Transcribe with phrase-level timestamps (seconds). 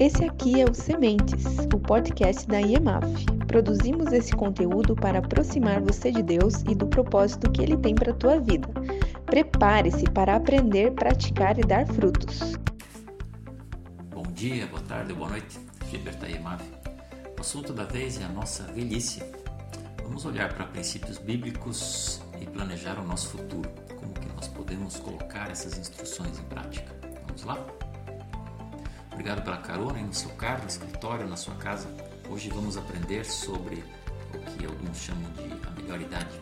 [0.00, 1.44] Esse aqui é o Sementes,
[1.74, 3.26] o podcast da IEMAF.
[3.46, 8.12] Produzimos esse conteúdo para aproximar você de Deus e do propósito que Ele tem para
[8.12, 8.66] a tua vida.
[9.26, 12.54] Prepare-se para aprender, praticar e dar frutos.
[14.08, 15.60] Bom dia, boa tarde, boa noite.
[15.90, 16.64] Gilbert da IEMAF.
[17.36, 19.22] O assunto da vez é a nossa velhice.
[20.02, 23.68] Vamos olhar para princípios bíblicos e planejar o nosso futuro.
[23.98, 26.90] Como que nós podemos colocar essas instruções em prática?
[27.26, 27.89] Vamos lá?
[29.20, 31.94] Obrigado pela carona aí no seu carro, no escritório, na sua casa.
[32.30, 33.84] Hoje vamos aprender sobre
[34.32, 36.40] o que alguns chamam de a melhor idade.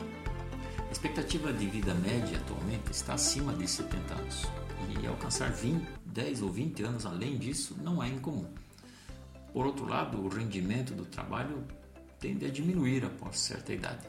[0.86, 4.44] A expectativa de vida média atualmente está acima de 70 anos
[5.02, 8.46] e alcançar 20, 10 ou 20 anos além disso não é incomum.
[9.52, 11.66] Por outro lado, o rendimento do trabalho
[12.20, 14.06] tende a diminuir após certa idade.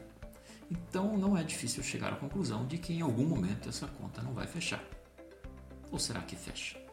[0.70, 4.32] Então não é difícil chegar à conclusão de que em algum momento essa conta não
[4.32, 4.84] vai fechar.
[5.90, 6.89] Ou será que fecha?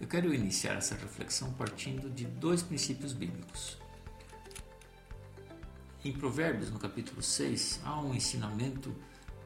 [0.00, 3.78] Eu quero iniciar essa reflexão partindo de dois princípios bíblicos.
[6.04, 8.94] Em Provérbios, no capítulo 6, há um ensinamento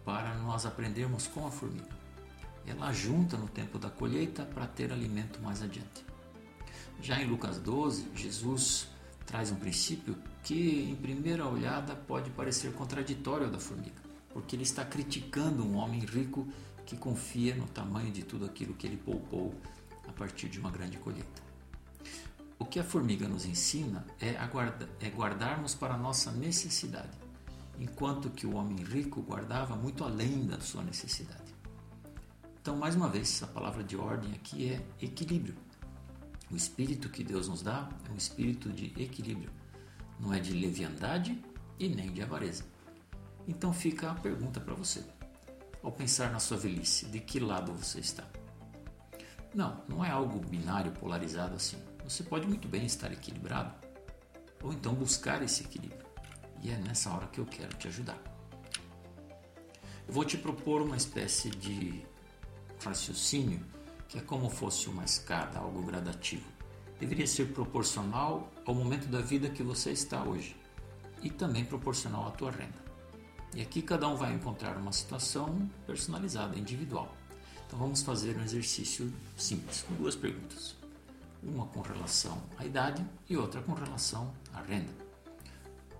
[0.05, 1.97] para nós aprendermos com a formiga.
[2.67, 6.05] Ela junta no tempo da colheita para ter alimento mais adiante.
[7.01, 8.89] Já em Lucas 12, Jesus
[9.27, 14.85] traz um princípio que, em primeira olhada, pode parecer contraditório da formiga, porque ele está
[14.85, 16.49] criticando um homem rico
[16.87, 19.55] que confia no tamanho de tudo aquilo que ele poupou
[20.09, 21.42] a partir de uma grande colheita.
[22.59, 27.17] O que a formiga nos ensina é, aguarda, é guardarmos para nossa necessidade,
[27.78, 31.55] enquanto que o homem rico guardava muito além da sua necessidade.
[32.61, 35.55] Então, mais uma vez, a palavra de ordem aqui é equilíbrio.
[36.50, 39.50] O espírito que Deus nos dá é um espírito de equilíbrio,
[40.19, 41.41] não é de leviandade
[41.78, 42.65] e nem de avareza.
[43.47, 45.05] Então fica a pergunta para você.
[45.83, 48.25] Ao pensar na sua velhice, de que lado você está?
[49.59, 51.83] Não, não é algo binário, polarizado assim.
[52.05, 53.75] Você pode muito bem estar equilibrado
[54.62, 56.06] ou então buscar esse equilíbrio.
[56.62, 58.17] E é nessa hora que eu quero te ajudar.
[60.06, 62.06] Eu vou te propor uma espécie de
[62.84, 63.60] raciocínio
[64.06, 66.47] que é como fosse uma escada, algo gradativo.
[67.00, 70.56] Deveria ser proporcional ao momento da vida que você está hoje
[71.21, 72.78] e também proporcional à tua renda.
[73.56, 77.18] E aqui cada um vai encontrar uma situação personalizada, individual.
[77.69, 80.75] Então vamos fazer um exercício simples, com duas perguntas.
[81.43, 84.91] Uma com relação à idade e outra com relação à renda.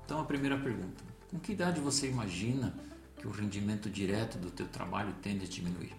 [0.03, 2.75] Então a primeira pergunta: com que idade você imagina
[3.19, 5.95] que o rendimento direto do teu trabalho tende a diminuir?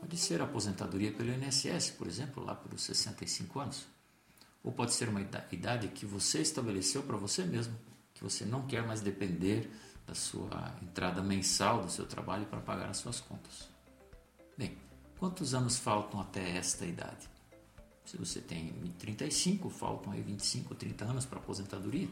[0.00, 3.86] Pode ser a aposentadoria pelo INSS, por exemplo, lá pelos 65 anos.
[4.64, 7.76] Ou pode ser uma idade que você estabeleceu para você mesmo,
[8.14, 9.70] que você não quer mais depender
[10.06, 13.75] da sua entrada mensal do seu trabalho para pagar as suas contas.
[14.56, 14.76] Bem,
[15.18, 17.28] quantos anos faltam até esta idade?
[18.04, 22.08] Se você tem 35, faltam aí 25, 30 anos para aposentadoria.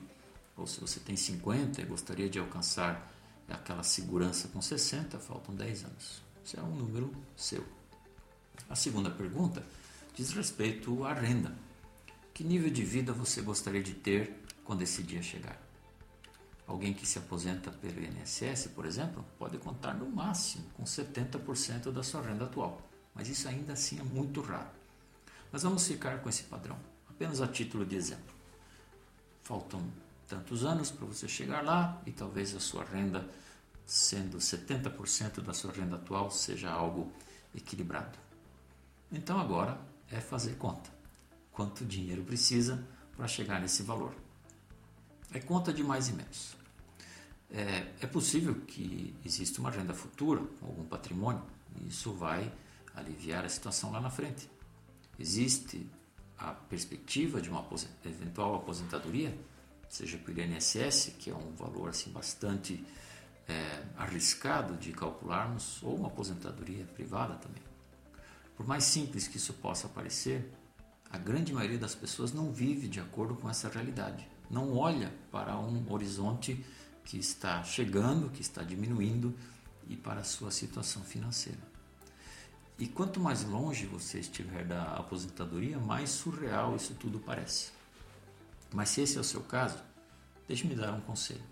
[0.57, 3.13] Ou se você tem 50 e gostaria de alcançar
[3.49, 6.23] aquela segurança com 60, faltam 10 anos.
[6.45, 7.65] Isso é um número seu.
[8.69, 9.65] A segunda pergunta
[10.15, 11.57] diz respeito à renda.
[12.33, 14.35] Que nível de vida você gostaria de ter
[14.65, 15.64] quando esse dia chegar?
[16.67, 22.03] Alguém que se aposenta pelo INSS, por exemplo, pode contar no máximo com 70% da
[22.03, 22.81] sua renda atual,
[23.15, 24.71] mas isso ainda assim é muito raro.
[25.53, 28.35] Mas vamos ficar com esse padrão, apenas a título de exemplo.
[29.43, 29.83] Faltam
[30.27, 33.29] tantos anos para você chegar lá e talvez a sua renda,
[33.85, 37.13] sendo 70% da sua renda atual, seja algo
[37.55, 38.19] equilibrado.
[39.13, 39.79] Então agora
[40.11, 40.91] é fazer conta.
[41.53, 42.83] Quanto dinheiro precisa
[43.17, 44.15] para chegar nesse valor?
[45.33, 46.57] É conta de mais e menos.
[47.51, 51.43] É, é possível que exista uma renda futura, algum patrimônio,
[51.77, 52.53] e isso vai
[52.95, 54.51] aliviar a situação lá na frente.
[55.19, 55.89] Existe
[56.37, 57.65] a perspectiva de uma
[58.05, 59.37] eventual aposentadoria,
[59.89, 62.85] seja por INSS, que é um valor assim bastante
[63.47, 67.63] é, arriscado de calcularmos, ou uma aposentadoria privada também.
[68.57, 70.53] Por mais simples que isso possa parecer,
[71.11, 75.59] a grande maioria das pessoas não vive de acordo com essa realidade não olha para
[75.59, 76.65] um horizonte
[77.05, 79.35] que está chegando, que está diminuindo
[79.89, 81.75] e para a sua situação financeira.
[82.79, 87.71] E quanto mais longe você estiver da aposentadoria, mais surreal isso tudo parece.
[88.73, 89.79] Mas se esse é o seu caso,
[90.49, 91.45] deixe-me dar um conselho.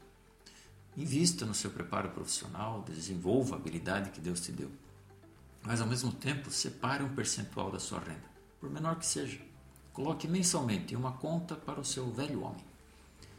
[0.97, 4.71] Invista no seu preparo profissional, desenvolva a habilidade que Deus te deu.
[5.63, 8.25] Mas ao mesmo tempo, separe um percentual da sua renda,
[8.61, 9.41] por menor que seja.
[9.93, 12.72] Coloque mensalmente em uma conta para o seu velho homem.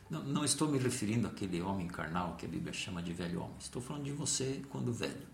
[0.10, 3.58] Não, não, estou me referindo àquele homem carnal que a Bíblia chama de velho homem.
[3.60, 5.28] Estou falando de você quando velho.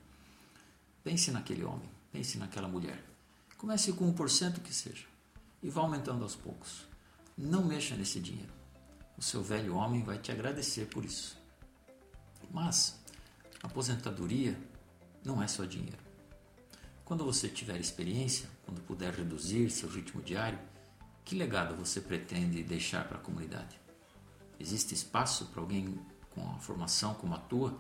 [1.04, 3.04] Pense naquele homem, pense naquela mulher.
[3.58, 5.06] Comece com 1% que seja.
[5.62, 6.88] e vá aumentando aos poucos.
[7.38, 8.54] Não mexa nesse dinheiro.
[9.18, 11.38] O seu velho homem vai te agradecer por isso.
[12.50, 12.98] Mas
[13.62, 14.58] aposentadoria
[15.26, 15.98] não é só dinheiro.
[17.04, 20.60] Quando você tiver experiência, quando puder reduzir seu ritmo diário,
[21.26, 23.80] que legado você pretende deixar para a comunidade?
[24.60, 26.00] Existe espaço para alguém
[26.32, 27.78] com a formação como a tua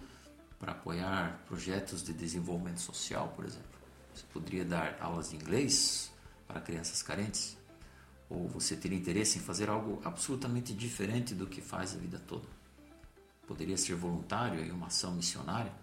[0.60, 3.80] para apoiar projetos de desenvolvimento social, por exemplo?
[4.14, 6.12] Você poderia dar aulas de inglês
[6.48, 7.58] para crianças carentes?
[8.30, 12.48] Ou você teria interesse em fazer algo absolutamente diferente do que faz a vida toda?
[13.48, 15.74] Poderia ser voluntário em uma ação missionária?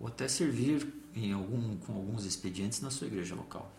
[0.00, 3.70] ou até servir em algum, com alguns expedientes na sua igreja local.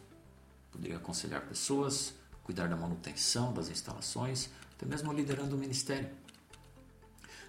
[0.71, 2.13] Poderia aconselhar pessoas,
[2.43, 6.09] cuidar da manutenção das instalações, até mesmo liderando o ministério.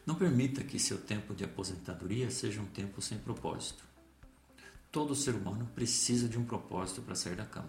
[0.06, 3.84] Não permita que seu tempo de aposentadoria seja um tempo sem propósito.
[4.90, 7.68] Todo ser humano precisa de um propósito para sair da cama,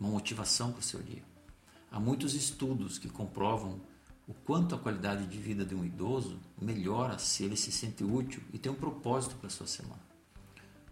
[0.00, 1.22] uma motivação para o seu dia.
[1.90, 3.80] Há muitos estudos que comprovam
[4.26, 8.42] o quanto a qualidade de vida de um idoso melhora se ele se sente útil
[8.52, 10.00] e tem um propósito para a sua semana.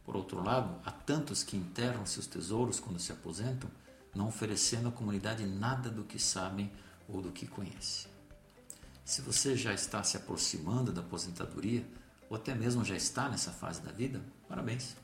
[0.04, 3.70] Por outro lado, há tantos que enterram seus tesouros quando se aposentam,
[4.14, 6.70] não oferecendo à comunidade nada do que sabem
[7.08, 8.09] ou do que conhecem.
[9.10, 11.84] Se você já está se aproximando da aposentadoria,
[12.28, 14.94] ou até mesmo já está nessa fase da vida, parabéns.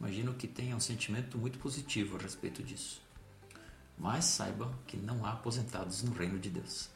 [0.00, 3.02] Imagino que tenha um sentimento muito positivo a respeito disso.
[3.98, 6.88] Mas saiba que não há aposentados no reino de Deus.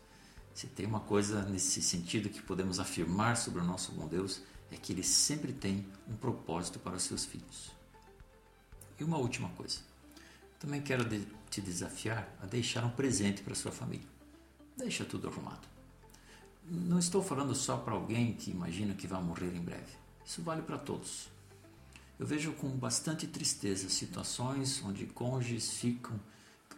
[0.55, 4.41] Se tem uma coisa nesse sentido que podemos afirmar sobre o nosso bom Deus,
[4.73, 7.71] é que ele sempre tem um propósito para os seus filhos.
[8.99, 9.81] E uma última coisa.
[10.59, 11.05] Também quero
[11.51, 14.09] te desafiar a deixar um presente para sua família.
[14.75, 15.76] Deixa tudo arrumado.
[16.69, 19.93] Não estou falando só para alguém que imagina que vai morrer em breve.
[20.25, 21.29] Isso vale para todos.
[22.19, 26.19] Eu vejo com bastante tristeza situações onde cônjuges ficam,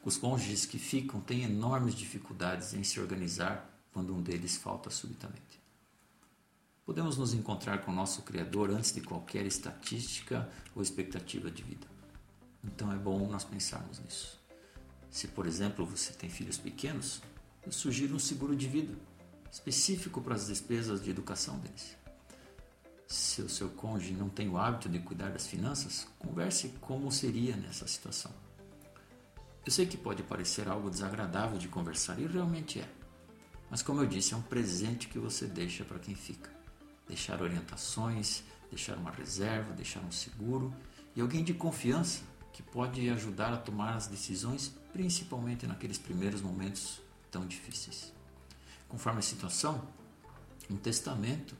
[0.05, 5.59] os cônjuges que ficam têm enormes dificuldades em se organizar quando um deles falta subitamente.
[6.85, 11.87] Podemos nos encontrar com o nosso Criador antes de qualquer estatística ou expectativa de vida.
[12.63, 14.39] Então é bom nós pensarmos nisso.
[15.11, 17.23] Se, por exemplo, você tem filhos pequenos,
[17.65, 18.95] eu sugiro um seguro de vida
[19.51, 21.97] específico para as despesas de educação deles.
[23.07, 27.57] Se o seu cônjuge não tem o hábito de cuidar das finanças, converse como seria
[27.57, 28.33] nessa situação.
[29.65, 32.89] Eu sei que pode parecer algo desagradável de conversar e realmente é.
[33.71, 36.59] Mas, como eu disse, é um presente que você deixa para quem fica
[37.09, 40.73] deixar orientações, deixar uma reserva, deixar um seguro
[41.17, 42.21] e alguém de confiança
[42.53, 48.13] que pode ajudar a tomar as decisões, principalmente naqueles primeiros momentos tão difíceis.
[48.89, 49.87] Conforme a situação,
[50.71, 51.55] um testamento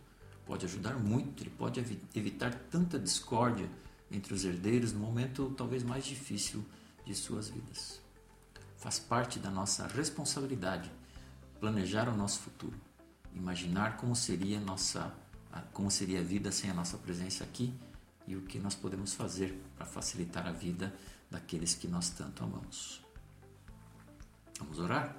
[0.47, 1.79] pode ajudar muito, ele pode
[2.15, 3.69] evitar tanta discórdia
[4.11, 6.65] entre os herdeiros no momento talvez mais difícil
[7.05, 8.01] de suas vidas.
[8.77, 10.91] Faz parte da nossa responsabilidade
[11.61, 12.79] planejar o nosso futuro,
[13.35, 15.13] imaginar como seria nossa
[15.73, 17.75] como seria a vida sem a nossa presença aqui
[18.27, 20.95] e o que nós podemos fazer para facilitar a vida
[21.31, 23.03] daqueles que nós tanto amamos.
[24.59, 25.17] Vamos orar?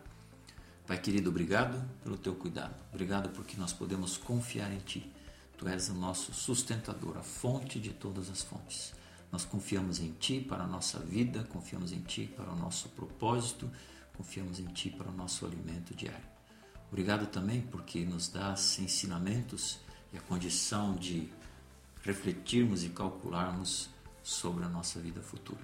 [0.89, 2.73] Pai querido, obrigado pelo teu cuidado.
[2.91, 5.07] Obrigado porque nós podemos confiar em ti.
[5.55, 8.91] Tu és o nosso sustentador, a fonte de todas as fontes.
[9.31, 13.69] Nós confiamos em ti para a nossa vida, confiamos em ti para o nosso propósito,
[14.17, 16.25] confiamos em ti para o nosso alimento diário.
[16.91, 19.77] Obrigado também porque nos dás ensinamentos
[20.11, 21.31] e a condição de
[22.01, 23.91] refletirmos e calcularmos
[24.23, 25.61] sobre a nossa vida futura.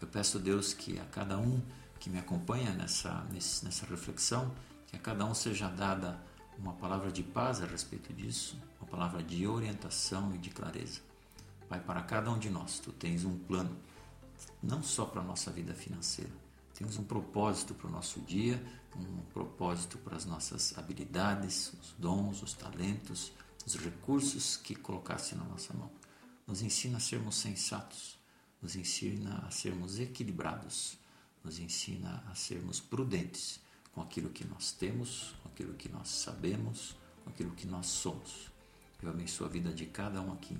[0.00, 1.60] Eu peço a Deus que a cada um
[2.02, 4.52] que me acompanha nessa, nessa reflexão,
[4.88, 6.20] que a cada um seja dada
[6.58, 11.00] uma palavra de paz a respeito disso, uma palavra de orientação e de clareza.
[11.68, 13.78] Pai, para cada um de nós, tu tens um plano,
[14.60, 16.32] não só para a nossa vida financeira,
[16.74, 18.60] temos um propósito para o nosso dia,
[18.96, 23.32] um propósito para as nossas habilidades, os dons, os talentos,
[23.64, 25.90] os recursos que colocasse na nossa mão.
[26.48, 28.18] Nos ensina a sermos sensatos,
[28.60, 31.00] nos ensina a sermos equilibrados,
[31.44, 33.60] nos ensina a sermos prudentes
[33.92, 38.50] com aquilo que nós temos, com aquilo que nós sabemos, com aquilo que nós somos.
[39.02, 40.56] Eu abençoo a vida de cada um aqui,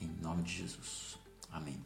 [0.00, 1.18] em nome de Jesus.
[1.50, 1.78] Amém.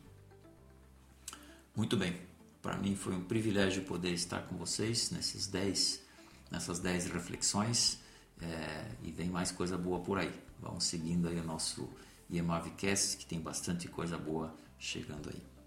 [1.75, 2.21] Muito bem,
[2.63, 6.03] para mim foi um privilégio poder estar com vocês nesses dez,
[6.51, 7.99] nessas dez reflexões.
[8.41, 10.33] É, e vem mais coisa boa por aí.
[10.61, 11.89] Vamos seguindo aí o nosso
[12.31, 15.60] IEMAVcast, que tem bastante coisa boa chegando aí.